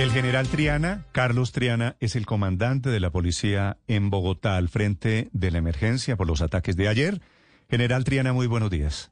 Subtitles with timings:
[0.00, 5.28] El general Triana, Carlos Triana, es el comandante de la policía en Bogotá al frente
[5.34, 7.20] de la emergencia por los ataques de ayer.
[7.68, 9.10] General Triana, muy buenos días.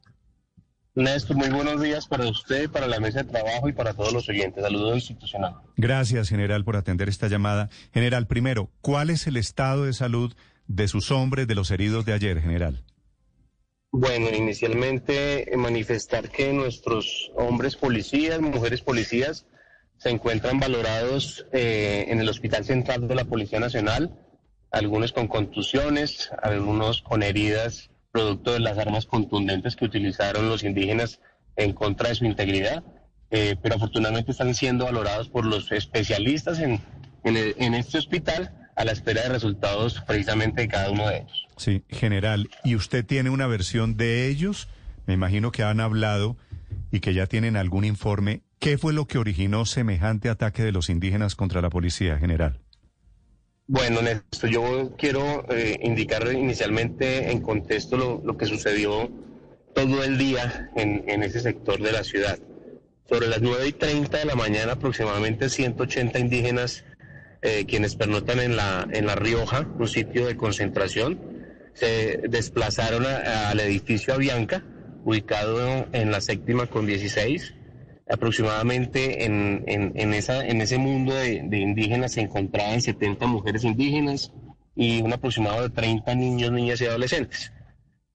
[0.95, 4.27] Néstor, muy buenos días para usted, para la mesa de trabajo y para todos los
[4.29, 4.63] oyentes.
[4.63, 5.57] Saludos institucional.
[5.77, 7.69] Gracias, general, por atender esta llamada.
[7.93, 10.33] General, primero, ¿cuál es el estado de salud
[10.65, 12.83] de sus hombres, de los heridos de ayer, general?
[13.91, 19.45] Bueno, inicialmente manifestar que nuestros hombres policías, mujeres policías,
[19.99, 24.15] se encuentran valorados eh, en el Hospital Central de la Policía Nacional,
[24.71, 31.19] algunos con contusiones, algunos con heridas producto de las armas contundentes que utilizaron los indígenas
[31.57, 32.83] en contra de su integridad,
[33.29, 36.81] eh, pero afortunadamente están siendo valorados por los especialistas en,
[37.23, 41.47] en este hospital a la espera de resultados precisamente de cada uno de ellos.
[41.57, 44.69] Sí, general, ¿y usted tiene una versión de ellos?
[45.05, 46.37] Me imagino que han hablado
[46.89, 50.89] y que ya tienen algún informe ¿Qué fue lo que originó semejante ataque de los
[50.89, 52.59] indígenas contra la policía general?
[53.67, 59.09] Bueno, Néstor, yo quiero eh, indicar inicialmente en contexto lo, que sucedió
[59.73, 62.37] todo el día en, ese sector de la ciudad.
[63.07, 66.83] Sobre las 9 y 30 de la mañana, aproximadamente 180 indígenas,
[67.41, 71.17] eh, quienes pernotan en la, en la Rioja, un sitio de concentración,
[71.75, 74.63] se desplazaron al edificio Avianca,
[75.05, 77.53] ubicado en la séptima con 16
[78.09, 84.33] aproximadamente en, en, esa, en ese mundo de, indígenas se encontraban 70 mujeres indígenas
[84.75, 87.51] y un aproximado de 30 niños, niñas y adolescentes.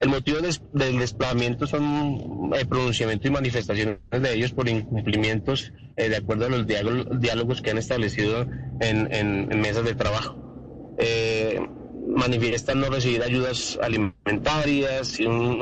[0.01, 6.09] El motivo del, desplazamiento son el eh, pronunciamiento y manifestaciones de ellos por incumplimientos eh,
[6.09, 8.47] de acuerdo a los diálogos, que han establecido
[8.81, 10.37] en, mesas de trabajo.
[10.99, 11.61] Eh,
[12.09, 15.59] manifiestan no recibir ayudas alimentarias y un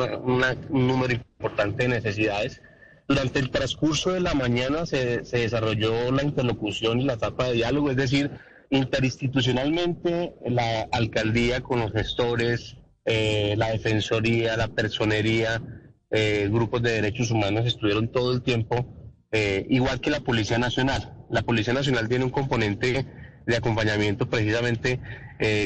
[0.70, 2.60] número importante de necesidades
[3.08, 7.90] durante el transcurso de la mañana se, desarrolló la interlocución y la etapa de diálogo,
[7.90, 8.30] es decir,
[8.70, 15.62] interinstitucionalmente la alcaldía con los gestores, eh, la defensoría, la personería,
[16.10, 18.86] eh, grupos de derechos humanos estuvieron todo el tiempo,
[19.32, 21.14] eh, igual que la Policía Nacional.
[21.30, 23.06] La Policía Nacional tiene un componente
[23.46, 25.00] de acompañamiento precisamente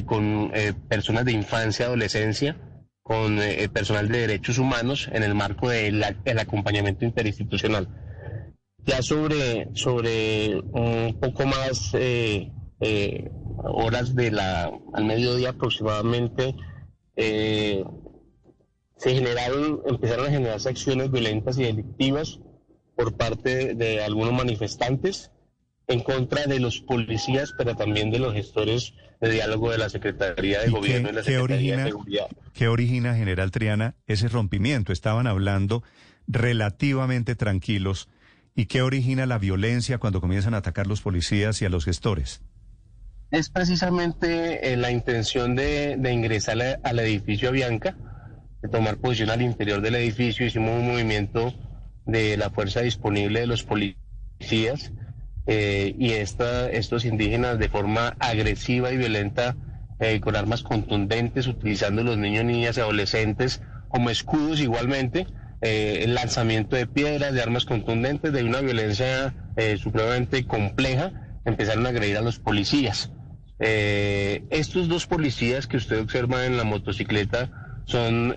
[0.06, 0.50] con
[0.88, 2.56] personas de infancia, adolescencia,
[3.06, 6.02] con eh, personal de derechos humanos en el marco del
[6.40, 7.86] acompañamiento interinstitucional.
[8.84, 12.50] Ya sobre, sobre un poco más eh,
[12.80, 13.30] eh,
[13.62, 16.56] horas de la, al mediodía aproximadamente,
[17.16, 17.84] se
[18.98, 22.40] generaron, empezaron a generarse acciones violentas y delictivas
[22.96, 25.30] por parte de algunos manifestantes
[25.88, 30.60] en contra de los policías, pero también de los gestores de diálogo de la Secretaría
[30.60, 32.26] de Gobierno y la Secretaría de Seguridad.
[32.52, 34.92] ¿Qué origina, General Triana, ese rompimiento?
[34.92, 35.82] Estaban hablando
[36.26, 38.08] relativamente tranquilos.
[38.54, 42.40] ¿Y qué origina la violencia cuando comienzan a atacar los policías y a los gestores?
[43.30, 47.96] Es precisamente eh, la intención de, ingresar al edificio Avianca,
[48.62, 50.46] de tomar posición al interior del edificio.
[50.46, 51.54] Hicimos un movimiento
[52.06, 54.92] de la fuerza disponible de los policías
[55.46, 59.56] eh, y esta, estos indígenas de forma agresiva y violenta,
[60.00, 65.28] eh, con armas contundentes, utilizando los niños, niñas y adolescentes como escudos igualmente,
[65.62, 69.34] eh, el lanzamiento de piedras, de armas contundentes, de una violencia
[69.78, 71.12] supremamente compleja,
[71.46, 73.10] empezaron a agredir a los policías.
[73.58, 77.48] estos dos policías que usted observa en la motocicleta
[77.86, 78.36] son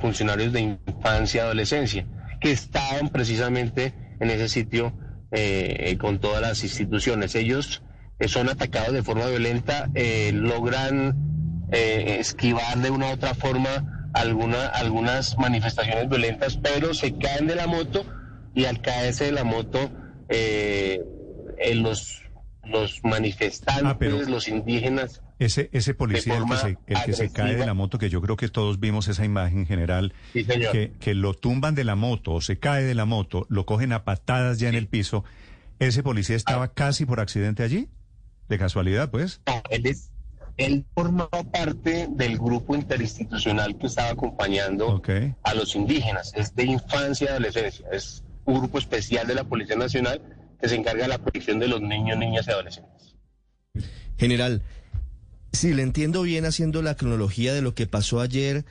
[0.00, 2.04] funcionarios de infancia y adolescencia,
[2.40, 4.92] que estaban precisamente en ese sitio
[5.32, 7.34] eh, con todas las instituciones.
[7.34, 7.82] Ellos
[8.18, 11.28] eh, son atacados de forma violenta, eh, logran
[11.72, 17.68] esquivar de una u otra forma alguna, algunas manifestaciones violentas, pero se caen de la
[17.68, 18.04] moto
[18.56, 19.88] y al caerse de la moto
[21.74, 22.22] los,
[22.64, 27.56] los manifestantes, ah, los indígenas ese, ese policía, el que, se, el que se cae
[27.56, 31.32] de la moto, que yo creo que todos vimos esa imagen general, que, que lo
[31.32, 34.68] tumban de la moto o se cae de la moto, lo cogen a patadas ya
[34.68, 35.24] en el piso.
[35.78, 36.72] ¿Ese policía estaba ah.
[36.74, 37.88] casi por accidente allí?
[38.50, 39.40] ¿De casualidad, pues?
[39.46, 40.10] No, él, es,
[40.58, 45.00] él formaba parte del grupo interinstitucional que estaba acompañando
[45.42, 46.34] a los indígenas.
[46.36, 47.86] Es de infancia y adolescencia.
[47.90, 50.20] Es un grupo especial de la Policía Nacional
[50.60, 53.16] que se encarga de la protección de los niños, niñas y adolescentes.
[54.18, 54.62] General,
[55.52, 58.64] si le entiendo bien haciendo la cronología de lo que pasó ayer,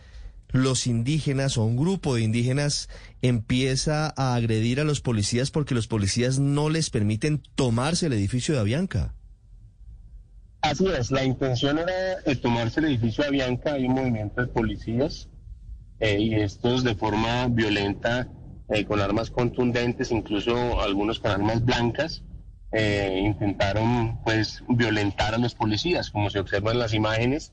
[0.51, 2.89] los indígenas o un grupo de indígenas
[3.21, 8.55] empieza a agredir a los policías porque los policías no les permiten tomarse el edificio
[8.55, 9.13] de Avianca.
[10.61, 14.47] Así es, la intención era de tomarse el edificio de Avianca, hay un movimiento de
[14.47, 15.29] policías
[15.99, 18.27] eh, y estos de forma violenta,
[18.69, 22.23] eh, con armas contundentes, incluso algunos con armas blancas,
[22.71, 27.51] eh, intentaron pues violentar a los policías, como se observa en las imágenes,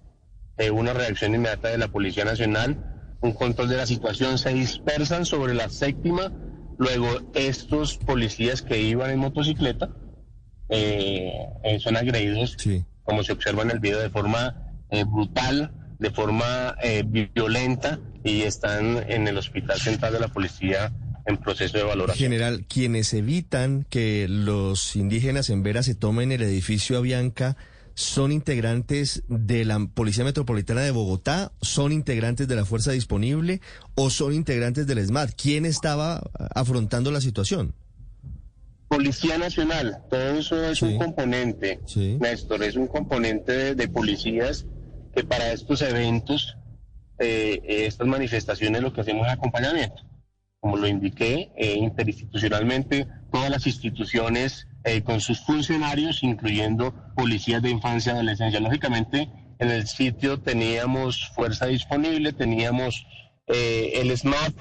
[0.58, 5.24] eh, una reacción inmediata de la Policía Nacional, un control de la situación, se dispersan
[5.24, 6.32] sobre la séptima,
[6.78, 9.90] luego estos policías que iban en motocicleta
[11.78, 12.56] son agredidos,
[13.04, 14.74] como se observa en el video, de forma
[15.06, 16.76] brutal, de forma
[17.06, 20.92] violenta y están en el Hospital Central de la Policía
[21.26, 22.30] en proceso de valoración.
[22.30, 27.56] General, quienes evitan que los indígenas en Vera se tomen el edificio Avianca
[27.94, 33.62] son integrantes de la Policía Metropolitana de Bogotá, son integrantes de la Fuerza Disponible
[33.94, 35.30] o son integrantes del ESMAD.
[35.34, 36.22] ¿Quién estaba
[36.54, 37.74] afrontando la situación?
[38.88, 41.80] Policía Nacional, todo eso es un componente,
[42.20, 44.66] Néstor, es un componente de, policías
[45.14, 46.56] que para estos eventos,
[47.18, 50.02] eh, estas manifestaciones lo que hacemos es acompañamiento
[50.66, 57.70] como lo indiqué, eh, interinstitucionalmente, todas las instituciones eh, con sus funcionarios, incluyendo policías de
[57.70, 58.58] infancia y adolescencia.
[58.58, 59.30] Lógicamente,
[59.60, 63.06] en el sitio teníamos fuerza disponible, teníamos
[63.46, 64.54] eh, el SMAP,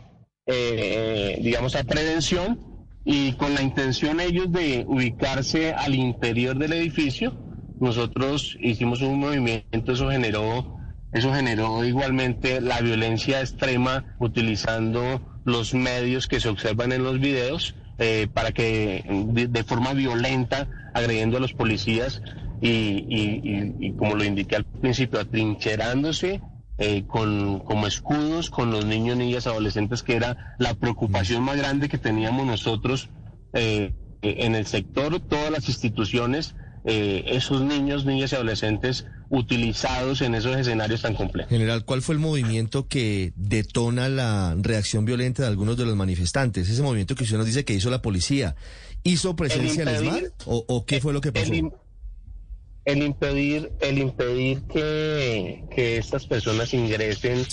[1.42, 2.60] digamos, a prevención,
[3.04, 7.34] y con la intención ellos de ubicarse al interior del edificio,
[7.80, 10.75] nosotros hicimos un movimiento, eso generó,
[11.16, 17.74] eso generó igualmente la violencia extrema utilizando los medios que se observan en los videos
[18.00, 22.22] eh, para que de, forma violenta, agrediendo a los policías
[22.60, 26.42] y, como lo indiqué al principio, atrincherándose
[26.80, 31.88] eh, con, como escudos con los niños, niñas, adolescentes, que era la preocupación más grande
[31.88, 33.10] que teníamos nosotros
[33.54, 40.56] eh, en el sector, todas las instituciones, esos niños, niñas y adolescentes utilizados en esos
[40.56, 41.50] escenarios tan complejos.
[41.50, 46.70] General, ¿cuál fue el movimiento que detona la reacción violenta de algunos de los manifestantes?
[46.70, 48.56] Ese movimiento que usted nos dice que hizo la policía,
[49.04, 51.52] ¿hizo presencia el ESMAD o, qué fue lo que pasó?
[52.86, 57.46] El, impedir, el impedir que, que estas personas ingresen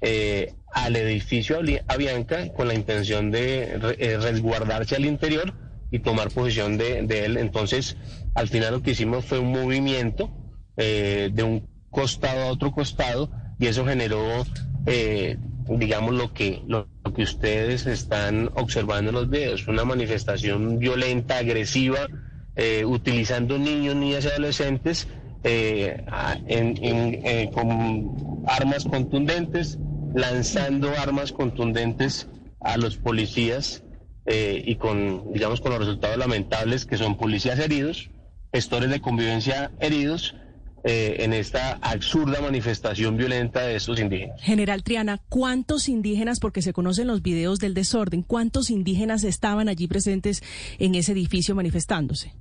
[0.00, 5.54] eh, al edificio Avianca con la intención de eh, resguardarse al interior
[5.92, 7.36] y tomar posesión de, de él.
[7.36, 7.96] Entonces,
[8.34, 10.28] al final lo que hicimos fue un movimiento
[10.76, 13.30] eh, de un costado a otro costado
[13.60, 14.44] y eso generó,
[14.86, 15.36] eh,
[15.68, 22.08] digamos, lo que, lo, que ustedes están observando en los videos, una manifestación violenta, agresiva,
[22.56, 25.06] eh, utilizando niños, niñas y adolescentes
[27.52, 29.78] con armas contundentes,
[30.14, 32.26] lanzando armas contundentes
[32.60, 33.84] a los policías
[34.26, 38.08] y con, digamos, con los resultados lamentables que son policías heridos,
[38.52, 40.34] gestores de convivencia heridos
[40.86, 44.38] eh, en esta absurda manifestación violenta de estos indígenas.
[44.42, 49.88] General Triana, ¿cuántos indígenas, porque se conocen los videos del desorden, cuántos indígenas estaban allí
[49.88, 50.42] presentes
[50.78, 52.34] en ese edificio manifestándose?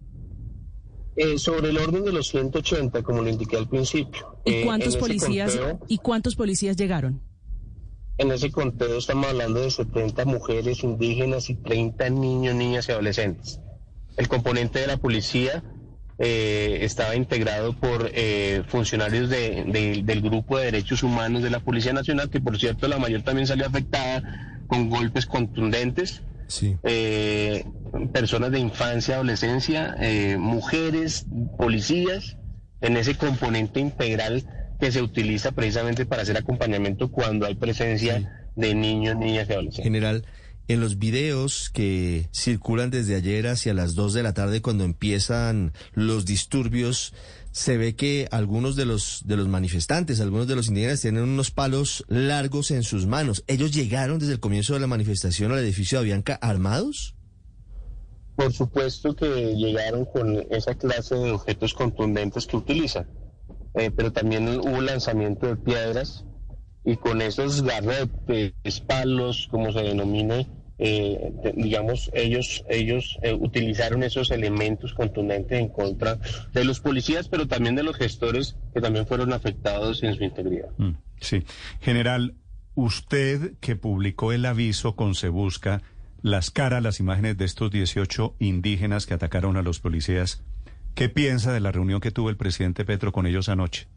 [1.16, 4.36] Eh, sobre el orden de los 180, como lo indiqué al principio.
[4.46, 4.66] ¿Y eh,
[5.00, 5.58] policías
[5.88, 7.22] y cuántos policías llegaron?
[8.18, 13.62] En ese conteo estamos hablando de 70 mujeres indígenas y 30 niños, niñas y adolescentes.
[14.18, 15.64] El componente de la policía
[16.20, 22.30] eh, estaba integrado por eh, funcionarios del Grupo de Derechos Humanos de la Policía Nacional,
[22.30, 26.22] que por cierto la mayor también salió afectada con golpes contundentes.
[26.84, 27.66] Eh,
[28.14, 29.96] personas de infancia, adolescencia,
[30.38, 31.26] mujeres,
[31.58, 32.38] policías,
[32.82, 34.44] en ese componente integral
[34.80, 39.84] que se utiliza precisamente para hacer acompañamiento cuando hay presencia de niños, niñas y adolescentes.
[39.84, 40.26] General,
[40.74, 45.74] en los videos que circulan desde ayer hacia las 2 de la tarde cuando empiezan
[45.94, 47.14] los disturbios,
[47.52, 51.52] se ve que algunos de los, de los manifestantes, algunos de los indígenas tienen unos
[51.52, 53.44] palos largos en sus manos.
[53.48, 57.16] ¿Ellos llegaron desde el comienzo de la manifestación al edificio de Avianca armados?
[58.36, 63.08] Por supuesto que llegaron con esa clase de objetos contundentes que utilizan,
[63.76, 66.26] eh, pero también hubo lanzamiento de piedras,
[66.86, 70.48] y con esos garrotes, palos, como se denomine,
[70.80, 76.18] eh, digamos, ellos, ellos eh, utilizaron esos elementos contundentes en contra
[76.52, 80.70] de los policías, pero también de los gestores que también fueron afectados en su integridad.
[80.78, 81.44] Mm, sí.
[81.80, 82.36] General,
[82.76, 85.84] usted que publicó el aviso con Se Busca,
[86.22, 90.44] las caras, las imágenes de estos 18 indígenas que atacaron a los policías,
[90.96, 93.88] ¿qué piensa de la reunión que tuvo el presidente Petro con ellos anoche?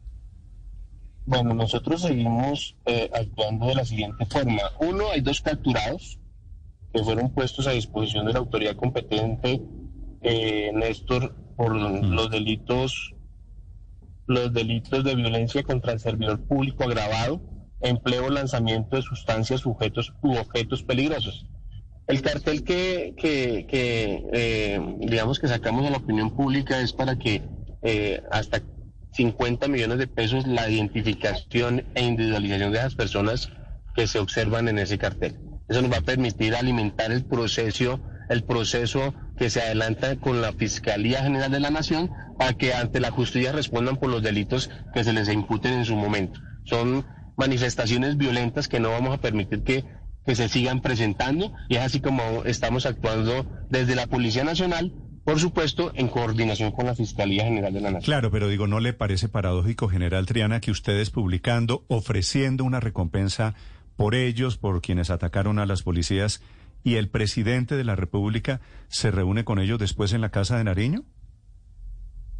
[1.25, 4.61] Bueno, nosotros seguimos eh, actuando de la siguiente forma.
[4.79, 6.19] Uno, hay dos capturados
[6.93, 9.61] que fueron puestos a disposición de la autoridad competente,
[10.21, 12.11] eh, Néstor, por mm.
[12.11, 13.13] los delitos
[14.27, 17.41] los delitos de violencia contra el servidor público agravado,
[17.81, 21.47] empleo o lanzamiento de sustancias, sujetos u objetos peligrosos.
[22.07, 27.41] El cartel que, que, eh, digamos que sacamos a la opinión pública es para que
[27.83, 28.61] eh, hasta
[29.13, 33.49] 50 millones de pesos la identificación e individualización de las personas
[33.95, 35.46] que se observan en ese cartel.
[35.69, 40.53] Eso nos va a permitir alimentar el proceso, el proceso que se adelanta con la
[40.53, 45.03] Fiscalía General de la Nación para que ante la justicia respondan por los delitos que
[45.03, 46.39] se les imputen en su momento.
[46.65, 47.05] Son
[47.37, 49.85] manifestaciones violentas que no vamos a permitir que
[50.27, 54.93] que se sigan presentando y es así como estamos actuando desde la Policía Nacional,
[55.23, 58.05] por supuesto, en coordinación con la Fiscalía General de la Nación.
[58.05, 63.55] Claro, pero digo, ¿no le parece paradójico, General Triana, que ustedes publicando, ofreciendo una recompensa
[63.97, 66.41] por ellos, por quienes atacaron a las policías,
[66.83, 70.63] y el presidente de la República se reúne con ellos después en la Casa de
[70.63, 71.03] Nariño?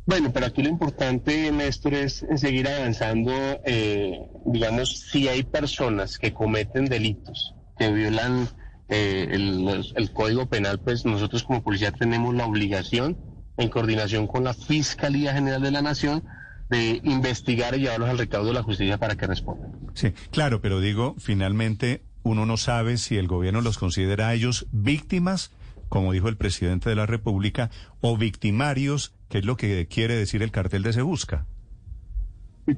[0.06, 3.34] Bueno, pero aquí lo importante, Néstor, es seguir avanzando,
[3.66, 8.48] eh, digamos, si hay personas que cometen delitos que violan
[8.90, 13.18] eh, el, Código Penal, pues nosotros como policía tenemos la obligación,
[13.58, 16.24] en coordinación con la Fiscalía General de la Nación,
[16.70, 19.72] de investigar y llevarlos al recaudo de la justicia para que respondan.
[19.94, 24.68] Sí, claro, pero digo, finalmente uno no sabe si el gobierno los considera a ellos
[24.72, 25.52] víctimas,
[25.90, 27.70] como dijo el presidente de la República,
[28.02, 31.46] o victimarios, que es lo que quiere decir el cartel de Se Busca.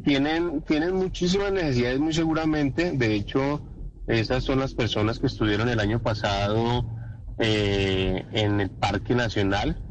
[0.04, 2.92] Tienen, tienen muchísimas necesidades, muy seguramente.
[2.92, 3.64] De hecho,
[4.06, 6.86] esas son las personas que estuvieron el año pasado
[7.40, 9.82] eh, en el Parque Nacional,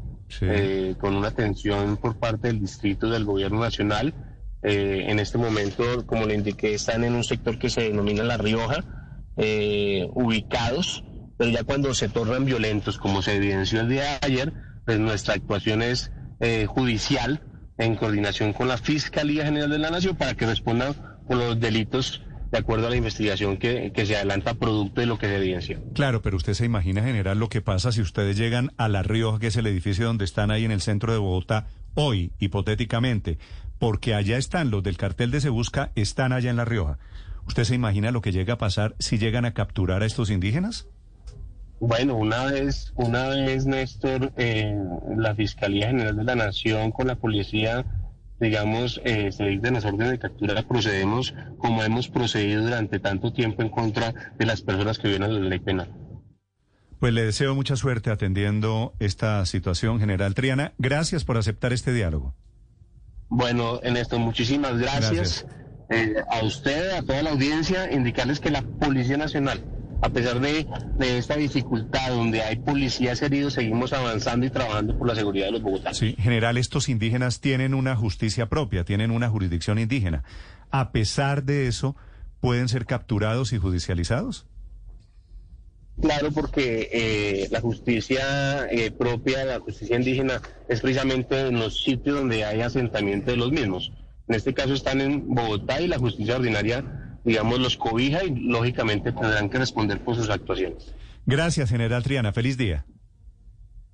[0.41, 4.13] eh, con una atención por parte del distrito del Gobierno Nacional.
[4.61, 8.37] Eh, en este momento, como le indiqué, están en un sector que se denomina La
[8.37, 8.83] Rioja,
[10.13, 11.05] ubicados,
[11.37, 14.53] pero ya cuando se tornan violentos, como se evidenció el día de ayer,
[14.85, 16.11] pues nuestra actuación es
[16.67, 17.41] judicial
[17.77, 20.93] en coordinación con la Fiscalía General de la Nación para que respondan
[21.25, 25.27] por los delitos de acuerdo a la investigación que, se adelanta producto de lo que
[25.27, 25.81] se evidenció.
[25.93, 29.39] Claro, pero usted se imagina, general, lo que pasa si ustedes llegan a La Rioja,
[29.39, 33.37] que es el edificio donde están ahí en el centro de Bogotá, hoy, hipotéticamente,
[33.77, 36.97] porque allá están los del cartel de Se Busca, están allá en La Rioja.
[37.47, 40.87] ¿Usted se imagina lo que llega a pasar si llegan a capturar a estos indígenas?
[41.79, 44.75] Bueno, una vez, una vez, Néstor, eh,
[45.15, 47.85] la Fiscalía General de la Nación con la policía
[48.39, 53.61] digamos, eh, se dictan las órdenes de captura, procedemos como hemos procedido durante tanto tiempo
[53.61, 55.93] en contra de las personas que violan la ley penal.
[56.99, 60.73] Pues le deseo mucha suerte atendiendo esta situación, General Triana.
[60.77, 62.35] Gracias por aceptar este diálogo.
[63.29, 65.45] Bueno, en esto muchísimas gracias,
[65.89, 69.63] eh, a usted, a toda la audiencia, indicarles que la Policía Nacional
[70.01, 70.65] a pesar de,
[70.99, 75.61] esta dificultad donde hay policías heridos, seguimos avanzando y trabajando por la seguridad de los
[75.61, 75.97] bogotanos.
[75.97, 80.23] Sí, general, estos indígenas tienen una justicia propia, tienen una jurisdicción indígena.
[80.71, 81.95] A pesar de eso,
[82.39, 84.45] ¿pueden ser capturados y judicializados?
[86.01, 92.15] Claro, porque eh, la justicia eh, propia, la justicia indígena, es precisamente en los sitios
[92.15, 93.91] donde hay asentamiento de los mismos.
[94.29, 99.11] En este caso están en Bogotá y la justicia ordinaria digamos, los cobija y lógicamente
[99.11, 100.93] tendrán que responder por sus actuaciones.
[101.25, 102.33] Gracias, General Triana.
[102.33, 102.85] Feliz día.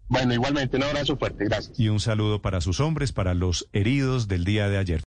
[0.07, 1.45] Bueno, igualmente un abrazo fuerte.
[1.45, 1.79] Gracias.
[1.79, 5.03] Y un saludo para sus hombres, para los heridos del día de ayer.